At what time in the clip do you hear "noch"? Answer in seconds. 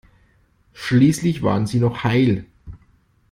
1.79-2.03